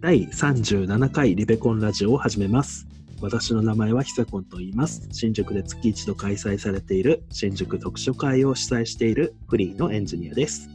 [0.00, 2.86] 第37回リベコンラジオを始めます。
[3.20, 5.08] 私の名前はひさこんと言います。
[5.10, 10.70] 新宿で月一度開催されている新宿読書会を主催しているフリーのエンジニアです。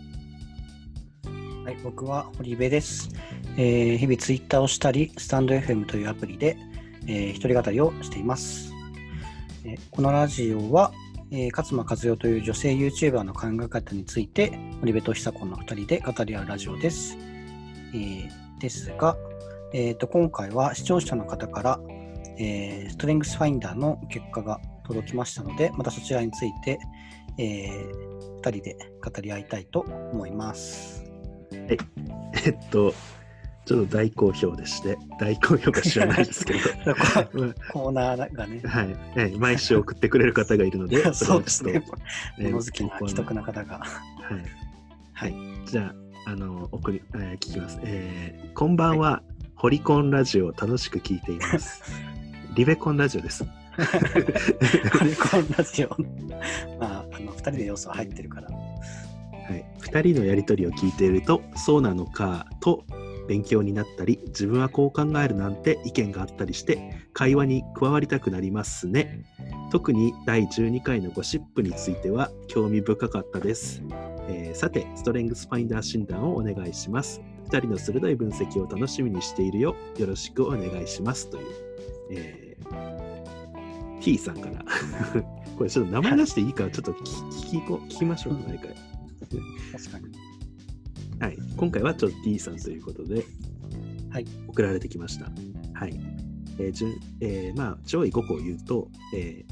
[1.64, 3.12] はい、僕は堀部です、
[3.56, 6.58] えー日々ツイッターをしたり、スタンド FM というアプリで、
[7.08, 8.74] えー一人語りをしています。
[9.64, 10.92] えーこのラジオは、
[11.32, 17.18] えー勝間和代という女性 YouTuber の考え方について、堀部と久子の2人で語り合うラジオです。
[17.94, 19.18] えーですが、
[19.74, 21.80] えーと、今回は視聴者の方から、
[22.40, 26.80] えーストレングスファインダーの結果が届きましたので、またそちらについて、
[27.38, 31.04] え2人で語り合いたいと思います。
[31.52, 32.94] えっと、
[33.66, 41.84] ちょっと大好評でして、大好評か知らないですけど、 まコーナーがね、あはい、ええ毎週送ってくれる方がいるので、 そうですね。
[42.40, 43.80] 物好きな既得な方が。
[43.80, 44.44] はい。
[45.12, 45.36] はい。
[45.66, 47.80] じゃあ、あの、送り、えー聞きます。
[47.84, 49.24] えーこんばんは、
[49.56, 51.82] ホリコンラジオを楽しく聞いています。
[52.56, 53.44] リベコンラジオです。
[53.44, 55.90] このラジオ、
[56.80, 58.48] まあ、あの2人で要素は入ってるから。
[58.50, 59.66] はい。
[59.80, 62.86] 二人のやりとりを聞いていると、そうなのかと
[63.28, 69.26] 勉強になったり、自分はこう考えるなんて意見があったりして、会話に加わりたくなりますね。
[69.72, 73.82] 特に第12回のゴシップについては興味深かったです。
[74.30, 77.22] えーさて、ストレングスファインダー診断をお願いします。
[77.50, 79.76] 2人の鋭い分析を楽しみにしているよ。
[79.98, 81.30] よろしくお願いします。
[81.30, 81.46] という、
[82.12, 83.04] えー
[84.04, 84.66] T さんから。
[85.58, 88.76] これちょっと名前出していいかちょっと聞き 聞き聞きましょう、毎回。
[89.72, 90.06] 確かに。
[91.20, 93.24] はい、今回はちょっと T さんということで、
[94.10, 95.32] はい、送られてきました。
[95.74, 96.00] はい。
[96.60, 99.46] えー順えーまあ、上位5個を言うと、え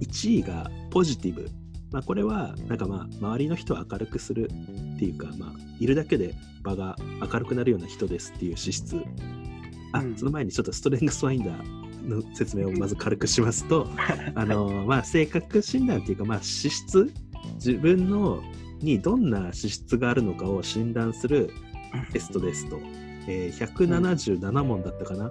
[0.00, 1.48] 1位がポジティブ。
[1.90, 4.50] まあ、これは、なんかまあ、周りの人を明るくする
[4.96, 9.00] っていうか、まあ、いるだけで場が明るくなるような人ですっていう資質。
[9.92, 13.88] あ、うんその前にちょっとストレングスファインダーの説明を まず軽くしますと、
[14.34, 17.10] あのまあ、性格診断っていうか、まあ、資質
[17.54, 18.42] 自分の
[18.80, 21.50] にどんな資質があるのかを診断する
[22.12, 22.78] テストですと、
[23.26, 25.30] えー177問だったかな？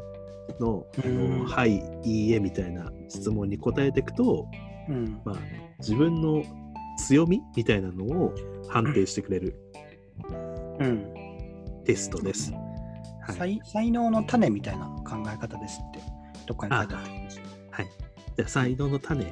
[0.59, 4.47] の「あうんのはい」「いいえ」みたいな質問に答えていくと、
[4.89, 5.19] うん。
[5.25, 5.35] まあ、
[5.79, 6.43] 自分の
[6.97, 8.33] 強みみたいなのを
[8.69, 9.55] 判定してくれる
[10.79, 11.27] うん
[11.85, 12.51] テストです。
[12.51, 15.99] はい、才才能の種みたいな考え方ですって、
[16.45, 17.45] どっかに書いてあったんですよ。
[17.71, 17.85] はい、
[18.35, 19.31] じゃあ才能の種で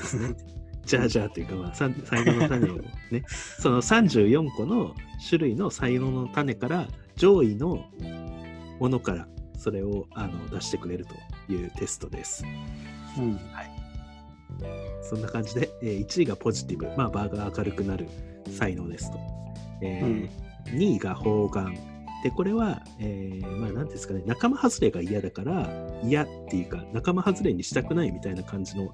[0.00, 0.36] すね。
[0.84, 1.90] じゃあじゃあというか、まあ、才
[2.24, 2.76] 能の種を
[3.10, 4.94] ね、 その34個の
[5.26, 6.86] 種類の才能の種から
[7.16, 7.86] 上位の
[8.78, 9.26] ものから
[9.58, 12.44] それをあの出してくれるというテストです。
[13.18, 13.40] うん。
[15.02, 18.08] そんな感じで、えー1位がポジティブ、まあ、場が明るくなる
[18.50, 19.18] 才能ですと。
[19.82, 20.28] えー
[20.66, 21.78] 2位が方眼。
[22.24, 25.70] で、これは、えーまあ、なんですかね、仲間外れが嫌だから、
[26.02, 28.90] 嫌っていうか、仲間外れにしたくないみたいな感じの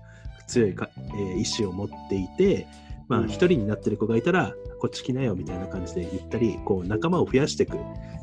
[0.46, 2.66] 強いか、えー意志を持っていて、
[3.08, 7.78] まあ、うん一人になってる子がいたら、こっち来なよみたいな感じで言ったり、こう、仲間を増やしていく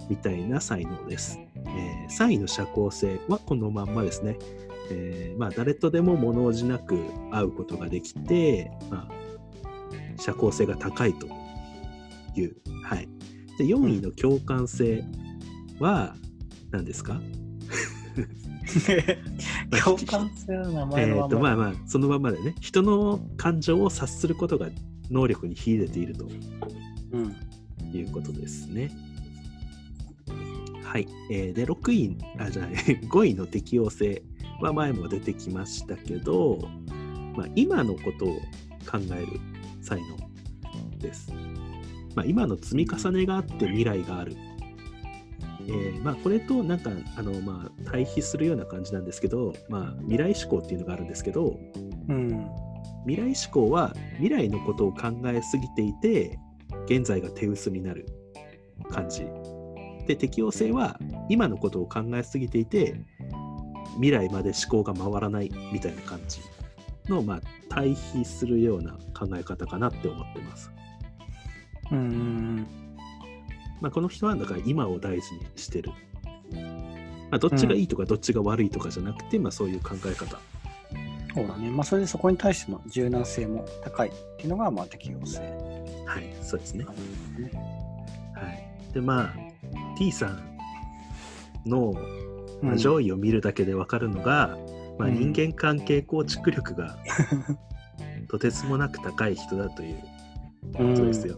[0.09, 1.39] みたいな才能です。
[1.55, 4.37] えー3位の社交性はこのまんまですね。
[4.91, 6.97] えーまあ、誰とでも物おじなく
[7.31, 11.27] 会うことができて、まあ、社交性が高いと
[12.35, 12.55] いう。
[12.83, 13.07] はい。
[13.57, 15.03] で、4位の共感性
[15.79, 16.15] は
[16.71, 17.21] 何ですか、
[19.83, 21.29] 共感性の名前えー、のまま。
[21.29, 24.69] とまあまあ、そのままでね、人の感情を察することが
[25.09, 26.27] 能力に秀でていると
[27.11, 27.35] うん。
[27.91, 28.91] いうことですね。
[30.83, 31.07] はい。
[31.31, 32.73] えーで、6位、あ、じゃない、
[33.07, 34.23] 5位の適応性
[34.61, 36.59] は前も出てきましたけど、
[37.35, 38.29] まあ、今のことを
[38.89, 39.39] 考える
[39.81, 41.31] 才能です。
[42.15, 44.35] まあ、今の積み重ねがあって未来がある。
[45.67, 51.59] えーまあ、これとなんかあの、まあ、対比するような感じなんですけど、まあ、未来思考っていうのがあるんですけど、
[52.07, 52.49] うん。
[53.05, 56.37] 未来思考は未来のことを考えすぎていて
[56.85, 58.05] 現在が手薄になる
[58.91, 59.25] 感じ
[60.07, 62.99] で適応性は今のことを考えすぎていて
[63.95, 66.41] 未来まで思考が回らないみたいな感じ
[67.09, 70.71] の、まあ、対比するような考え方かなって思ってます、
[71.91, 72.67] うん。
[73.81, 75.91] まあ、この人はだから今を大事にしてる、
[77.31, 80.39] まあ、どっちがいいとかどっちが悪いとかじゃなくて、まあ、そういう考え方
[81.35, 81.69] そうだね。
[81.69, 85.39] まあ、それでそこに対しての柔軟性も高いっていうのが、まあ、適応性
[86.05, 87.51] はいそうですねなんですね。
[88.33, 88.93] はい。
[88.93, 89.33] で、まあ、
[89.97, 90.57] T さん
[91.65, 91.93] の、
[92.61, 94.57] まあ、うん上位を見るだけで分かるのが、
[94.97, 96.97] まあ、うん人間関係構築力が
[98.29, 99.97] とてつもなく高い人だという
[100.73, 101.37] ことですよ。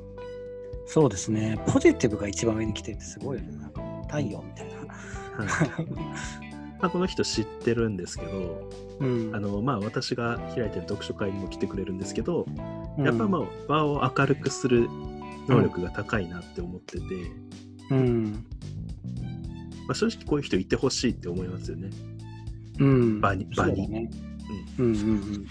[0.85, 1.57] そうですね。
[1.67, 3.57] ポジティブが一番上に来てるってすごいよね。
[3.57, 4.81] なんか太陽みたいな。
[5.45, 6.51] はい
[6.81, 8.69] まあ、この人知ってるんですけど、
[8.99, 12.45] うんあのまあ、私が開いてる読書会にも来てくれるんですけど、
[12.97, 14.89] やっぱまあ場を明るくする
[15.47, 17.03] 能力が高いなって思ってて、
[17.91, 18.45] うん。
[19.87, 21.89] まあ、正直こういう人いてほしいって思いますよね。
[22.79, 23.21] うん。
[23.21, 24.09] 場に場にそうだね。
[24.77, 25.47] うんうんうん。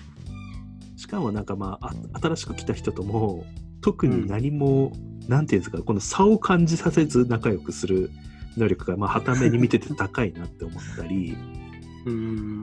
[0.96, 3.44] しかもなんかまああ新しく来た人とも
[3.80, 4.92] 特に何も、
[5.28, 8.10] なんていうんですかこの差を感じさせず仲良くする
[8.56, 11.36] 能力がまあ傍目に見てて高いなって思ったり
[12.06, 12.62] うん。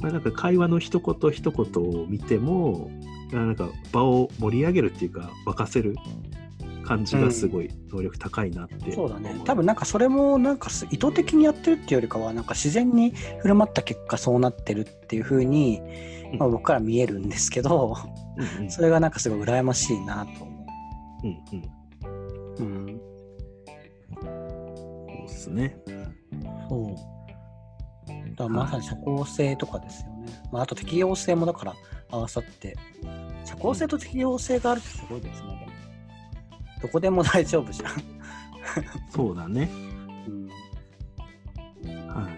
[0.00, 2.90] まあなんか会話の一言一言を見ても
[3.32, 5.96] なんか場を盛り上げるっていうか沸かせる
[6.96, 9.44] 感じがすごい能力高いなってそうだね思。
[9.44, 15.80] 多分なんかそれもなんかす意図的にやってるっていうよりかはなんか自然に振る舞った結果そうなってるっていう風に、
[16.32, 17.96] うんまあ、僕から見えるんですけど、
[18.36, 20.66] うんうんそれがなんかすごい羨ましいなと思
[21.24, 21.62] うんうん
[22.58, 22.62] う。
[22.62, 23.00] うん。
[24.14, 24.28] そ
[25.24, 25.76] うですね
[26.68, 28.36] そう。
[28.36, 30.42] だまさに社交性とかですよね。
[30.50, 31.74] まあ、あと適応性もだから
[32.10, 32.76] 合わさって、
[33.44, 35.71] 社交性と適応性があるってすごいですね。
[36.82, 37.92] どこでも大丈夫じゃん。
[39.10, 39.70] そうだね。
[40.26, 40.48] うん。
[42.08, 42.28] は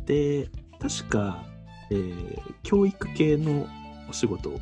[0.00, 0.04] い。
[0.06, 0.48] で
[0.78, 1.44] 確か、
[1.90, 3.66] えー教育系の
[4.08, 4.58] お仕事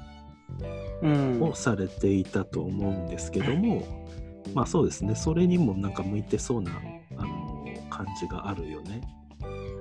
[1.03, 1.43] うん。
[1.43, 3.87] をされていたと思うんですけども、
[4.55, 5.15] まあそうですね。
[5.15, 6.73] それにもなんか向いてそうな
[7.17, 9.01] あの感じがあるよね。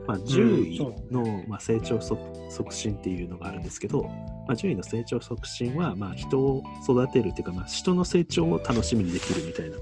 [0.08, 2.20] まあ、獣医そうの、まあ、成長促
[2.50, 9.78] 促進っていうのがあるんですけど、まあ、獣医の成長促進は、まあ、人を育てるっていうか、まあ、人の成長を楽しみにできるみたいな。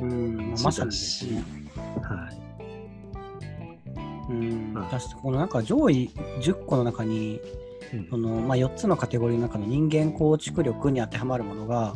[0.00, 0.90] うん、まさに。
[2.00, 2.42] はい。
[4.30, 6.10] うん、はい確かにこのなんか上位
[6.40, 7.40] 10個の中に、
[7.92, 8.06] うん。
[8.08, 11.94] そのまあ、4つのカテゴリーの中の人間構築力に当てはまるものが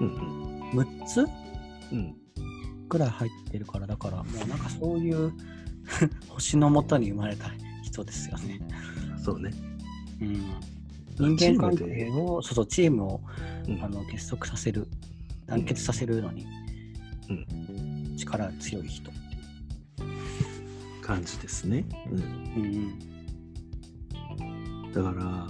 [0.00, 1.28] うん6つうん
[1.92, 2.16] うん。
[2.88, 5.32] ぐらい入ってるからだからもうなんかそういう
[6.28, 7.50] 星のもとに生まれた
[7.82, 8.60] 人ですよね。
[9.22, 9.50] そうね。
[10.20, 13.20] うん、人間関係をそうそうチームを
[13.68, 13.82] うん。
[13.82, 14.88] あの結束させる
[15.46, 16.46] 団結させるのに、
[18.16, 19.10] 力強い人。
[21.00, 21.84] 感じですね。
[22.10, 22.18] うん。
[22.18, 23.12] うん
[24.92, 25.48] だから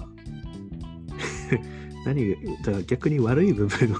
[2.06, 3.96] 何がだから逆に悪い部分を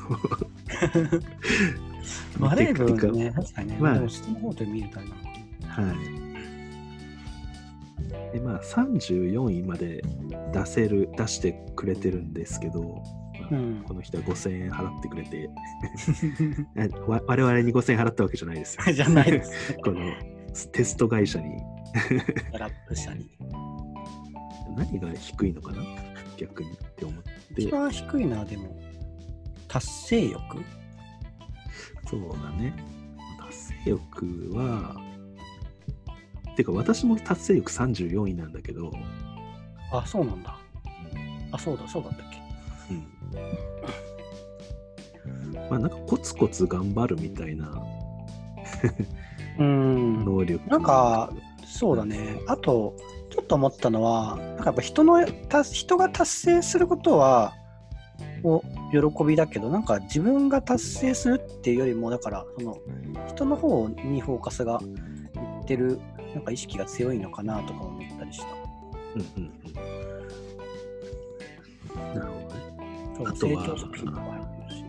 [2.46, 3.94] 悪い部分ね、確かにね、まあ。
[3.94, 5.14] でも下の方で見るとあれな
[5.88, 6.22] はい
[8.32, 10.02] でまあ34位まで
[10.52, 15.50] 出せる出してくれてるんですけど、まあうんこの人は5000円払ってくれて
[17.06, 19.75] 我々に5000円払ったわけじゃないですよ じゃないです。
[19.84, 20.00] この
[20.73, 21.56] テスト会社に
[22.58, 23.31] ラップしたり。
[24.76, 25.82] 何が低いのかな？
[26.38, 28.75] 逆にって思って一番低いのはでも、
[29.69, 30.40] 達成欲？
[32.08, 32.75] そうだね。
[33.38, 33.55] 達
[33.85, 34.96] 成欲は、
[36.56, 38.90] てか私も達成欲34位なんだけど、
[39.93, 40.56] あ、そうなんだ。
[41.52, 42.43] あ、そうだ、そうだったっけ。
[42.94, 42.99] う
[45.58, 45.70] ん。
[45.70, 47.82] まあなんかコツコツ頑張るみたいな
[49.58, 50.25] うん。
[50.25, 50.69] 能力。
[50.69, 51.32] なんか、
[51.66, 52.40] そうだね。
[52.46, 52.96] あと、
[53.31, 57.54] ちょっと思ったのは、なんかやっぱ人の、た人が達成することは、
[58.44, 62.76] を喜びだけど、なんか自分が達成するっていうよりも、だから、その、
[63.28, 66.00] 人の方にフォーカスがいってる、
[66.35, 68.47] なんか意識が強いのかなとか思ったりした。
[69.15, 69.75] うんうんうん。
[72.15, 72.62] なるほどね。
[73.17, 74.85] そうあとは成長作品とか入ってるし。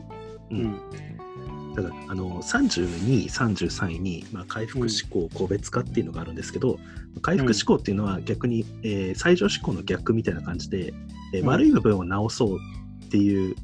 [0.52, 1.74] ううんん。
[1.76, 6.80] だからあの32位、33位に、まあ、回復思考、個別化っていうのがあるんですけど、
[7.22, 10.94] 回復思考っていうのは逆に、えー最上思考の逆みたいな感じで、
[11.34, 12.60] えーうん悪い部分を直そう
[13.06, 13.56] っていう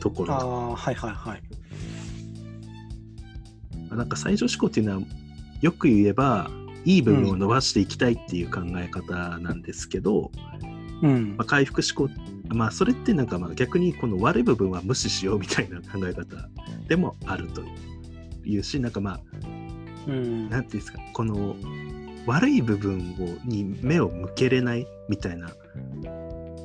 [0.00, 1.42] ところああ、はいはいはい。
[3.90, 5.02] なんか最上思考っていうのは
[5.60, 6.50] よく言えば
[6.84, 10.30] いい部分を伸ばしていきたいっていう考え方なんですけど、
[11.02, 11.44] うんまあ、。
[11.44, 12.14] 回復思考
[12.54, 16.48] まあそれってなんかまあ逆にこの悪い部分は無視しようみたいな考え方
[16.86, 17.62] でもあると
[18.44, 19.20] いうしなんかまあ
[20.06, 20.48] うん。
[20.48, 21.56] なんていうんですかこの
[22.26, 25.50] 悪い部分をに目を向けれないみたいな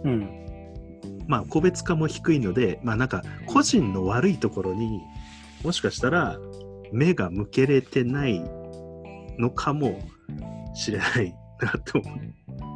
[0.04, 0.30] うん。
[1.28, 5.02] まあ個別化も低いのでまあなんか個人の悪いところに
[5.64, 6.38] もしかしたら
[6.92, 8.44] 目が向けれてない
[9.38, 10.00] のかも
[10.74, 12.34] しれないなと思う。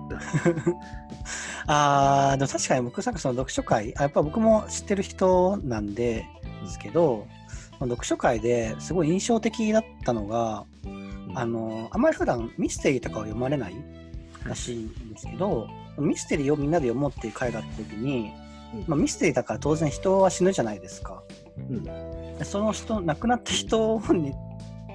[1.67, 6.25] ああ、でも確かに僕、さっきその読書会、あやっぱ僕も知ってる人なんで、
[6.63, 7.27] ですけど、
[7.79, 10.65] その読書会ですごい印象的だったのが、
[11.33, 13.75] あの、あんまり普段ミステリーとかを読まれない
[14.45, 18.31] らしいんですけど、ミステリーをみんなで読もうっていう会があった時に、
[18.87, 21.23] まあ、ミステリーだから当然人は死ぬじゃないですか。
[21.69, 24.33] うんでその人、亡くなった人に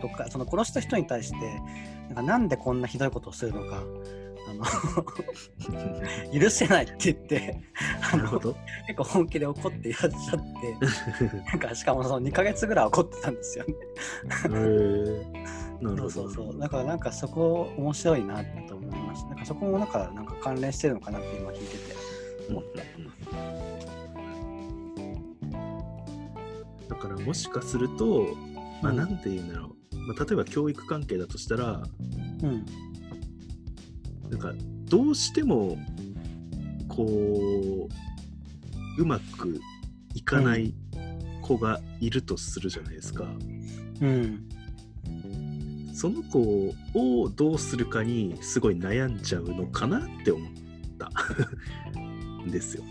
[0.01, 1.61] とかその殺した人に対して
[2.09, 3.83] なんかなんでこんなひどいことをするのか
[4.49, 4.65] あの
[6.41, 7.61] 許せないって言って
[8.13, 8.57] あのなるほど。
[8.87, 10.41] 結構本気で怒っていらっしゃっ
[11.19, 13.75] て なんかしかもその2ヶ月ぐらい怒ってたんですよね。
[14.49, 15.27] なる
[15.81, 15.97] ほど。
[15.97, 21.95] そうそうそうだからなんかそこ面白いなと思いましたなんかそこもなんかなんか関連してるのかなって今聞いてて
[22.51, 22.83] 思った。
[26.89, 28.37] だからもしかすると、
[28.83, 29.77] まあ、うんなんて言うんだろう、
[30.07, 31.83] まあ、例えば教育関係だとしたら
[32.43, 32.65] うん。
[34.31, 34.53] なんか
[34.85, 35.77] どうしても
[36.89, 37.89] こ
[38.99, 39.61] ううまく
[40.15, 40.75] いかない
[41.43, 43.25] 子がいるとするじゃないですか、
[44.01, 44.49] うん。
[45.95, 50.51] その子をどうするかにすごい悩んじゃうのかなって思っ
[50.99, 51.11] た。
[52.45, 52.85] ん ですよ。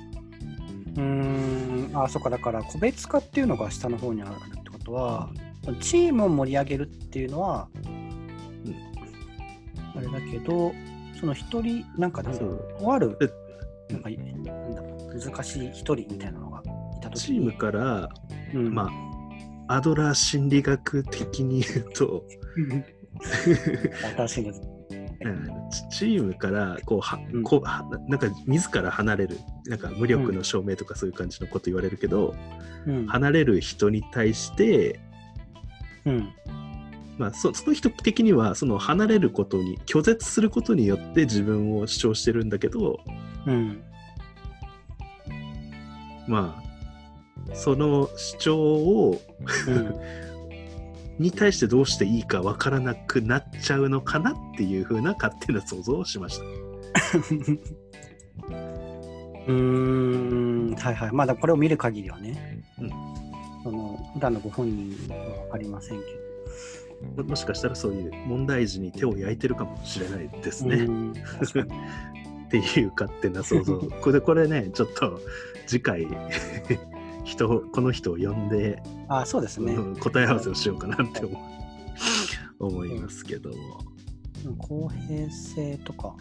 [0.96, 1.92] うーん。
[1.94, 2.30] あそっか。
[2.30, 5.30] だから個別化っていうのが下の方にあるってことは
[5.76, 7.70] チームを盛り上げるっていうのは、
[9.96, 10.74] あれだけど
[11.20, 12.80] その一人なんかなんだろう。
[12.80, 13.28] とあるえ
[13.92, 14.10] なんか
[15.32, 16.62] 難しい一人みたいなのが
[16.98, 18.10] いた時チームから、
[18.54, 18.90] うん、ま
[19.68, 22.26] あアドラー心理学的に言うと、
[25.70, 27.44] チ チームからこうは、うん。
[27.44, 32.36] こうはなんか自ら離れるなんか無力の証明とかそういう感じのこと言われるけど、
[32.88, 33.06] うん。
[33.08, 35.00] 離れる人に対して、
[36.10, 36.34] うん。
[37.18, 43.00] まあ、そその人的にはその離れることに拒絶することによって自分を主張してるんだけど
[43.46, 43.84] うん。
[46.28, 49.22] まあその主張を
[49.68, 49.96] うん。
[51.20, 56.46] に対してどうしていいかわからなくなっちゃうのかなっていう風な勝手な想像をしました。
[59.48, 60.76] うーん。
[60.76, 61.12] はいはい。
[61.12, 62.59] まあでもこれを見る限りはね、
[64.20, 67.24] 普段のご本人は分かりませんけど。
[67.24, 70.76] ももしかしたらそういう問題児に手を焼いてるかもしれないですね。
[70.76, 73.78] うっていう勝手な想像。
[73.78, 75.22] これこれね、ちょっと
[75.66, 76.08] 次回
[77.24, 81.40] 人この人を呼んで、あそうですね、うん答え合わせをしようかなって思
[82.60, 82.66] う。
[82.66, 83.52] 思いますけど
[84.58, 86.14] 公平性とか。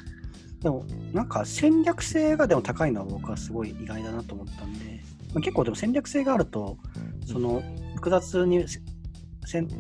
[0.60, 5.00] でもなんか戦略性がでも高いのは僕はすごい意外だなと思ったんで、
[5.34, 6.78] まあ、結構でも戦略性があると
[7.26, 7.62] その
[7.96, 8.64] 複雑に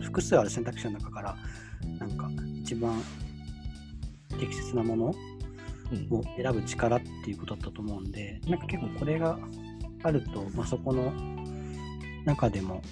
[0.02, 1.36] 複数ある選択肢の中から
[1.98, 3.02] なんか一番
[4.38, 5.14] 適切なもの
[5.90, 6.18] うん。
[6.18, 9.38] を選ぶ力っていうことだったと思うんでなんか結構これが
[10.02, 11.10] あると、まあ、そこの
[12.26, 12.82] 中でも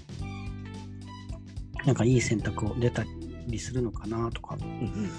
[1.84, 3.04] なんかいい選択を出た
[3.46, 4.56] りするのかなとか。
[4.60, 5.10] うんうん。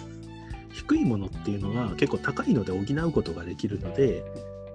[0.73, 4.23] 低いものっていうのは結構高いので補うことができるので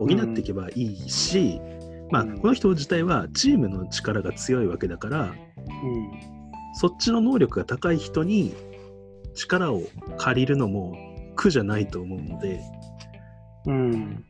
[0.00, 1.60] 補っていけばいいし、
[2.10, 5.34] まあうんこの人自体はチームの力が強いわけだからうん
[6.74, 8.54] そっちの能力が高い人に
[9.34, 9.82] 力を
[10.18, 10.96] 借りるのも
[11.36, 12.60] 苦じゃないと思うので
[13.66, 14.24] うん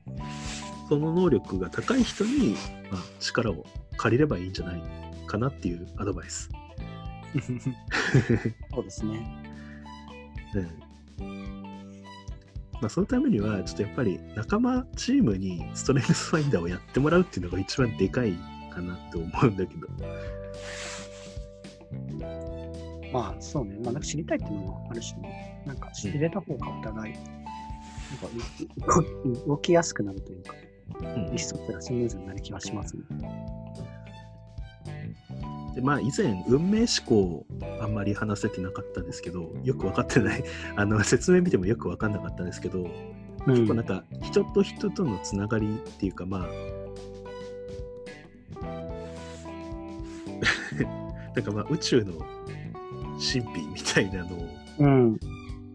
[0.89, 2.57] その能力が高い人に、
[2.91, 3.65] まあ、力を
[3.97, 4.83] 借りればいいんじゃない
[5.27, 6.51] かなっていうアドバイス。
[8.75, 9.27] そうですね。
[10.55, 10.92] うん
[12.83, 18.33] まあ、そのためには、ちょっとやっぱり仲間チームにストレングスファインダーをやってもらうっていうのが一番でかい
[18.75, 19.87] かなって思うんだけど。
[23.13, 23.77] まあそうね。
[23.85, 25.63] まあなんか知りたいっていうのもあるしね。
[25.65, 27.23] なんか知れた方がお互い、なん
[28.89, 29.05] か
[29.47, 30.55] 動きやすくなるというか、
[30.99, 33.03] うん意思疎通がスムーズになる気はしますね。
[35.75, 37.47] でまあ以前運命思考
[37.81, 40.45] あんまり話せてなかったんですけどよく分かってない
[40.77, 42.91] あの説明見てもよく分かんなかったんですけど、うん
[43.45, 46.49] 結構なんか人と人とのつながりっていうかまあ
[51.35, 52.13] なんかまあ宇宙の
[53.15, 54.49] 神秘みたいなのを
[54.79, 55.19] うん。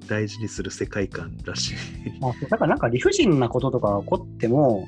[0.07, 1.75] 大事にする世界観らしい。
[2.19, 4.87] まあ、だからなんか理不尽なこととかが起こっても、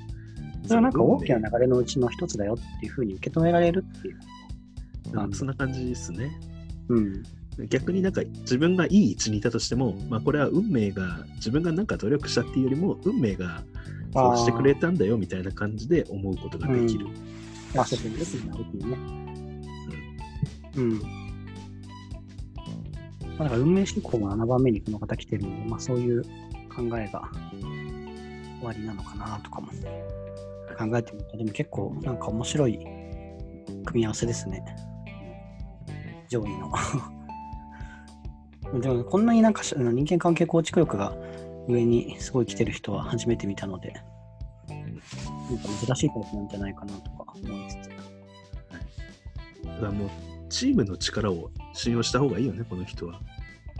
[0.63, 4.19] それはなんか大きな流れのうちの一つだよっていうふうに受け止められるっていう。
[5.13, 6.31] うんそんな感じですね。
[6.89, 7.23] うん。
[7.67, 13.63] 逆になんか自分がいい位置にいたとしても、まあ、これは運命が自分がなんか努力したっていうよりも運命が
[14.13, 17.07] そうしてくれたんだよみたいな感じで思うことができる。
[17.75, 18.49] まあ、そうですね。
[18.57, 18.97] よくね。
[20.77, 20.99] うん。
[20.99, 20.99] ま
[23.39, 27.29] あ、だから運命思考が7番目にこの方来てるんで、まあそういう考えが
[28.59, 32.79] 終わりなのかなとかも考えてみると、でも結構なんか面白い
[33.85, 34.63] 組み合わせですね。
[36.29, 36.71] 上位の。
[38.81, 41.13] でもこんなになんか人間関係構築力が
[41.67, 43.93] 上にすごい来てる人は初めて見たので、
[44.69, 47.89] なんか珍しいタイプなんじゃないかなとか思いつつ。
[49.65, 50.09] だからもう
[50.49, 53.19] チームの力を信用した方がいいよね、この人は。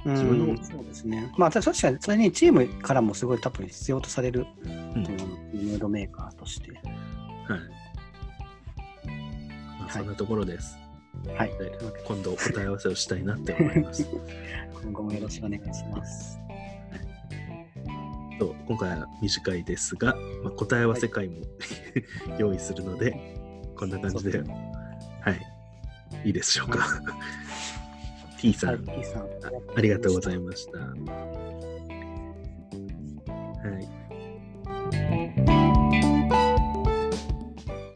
[0.06, 1.30] うん自分のそうですね。
[1.38, 6.72] まあ、た確かに、それにチームからもすごい多分必要とされる、うんというのムードメーカーとして。
[6.72, 6.82] はい。
[6.82, 7.56] ま
[9.82, 10.76] あ、はいそんなところです。
[10.76, 10.89] はい。
[11.24, 11.70] でとい
[12.06, 14.08] 今度答え合わせをしたいなって思います。
[14.84, 16.40] 今後もよろしくお願いします。
[18.40, 21.42] そう今回は短いですが、まあ、答え合わせ会も、
[22.38, 23.14] 用意するので、
[23.76, 24.46] こんな感じで、は
[25.32, 26.28] い。
[26.28, 26.88] いいでしょうか。
[28.38, 29.28] T さん、はい、T さん。
[29.76, 31.39] ありがとうございまました。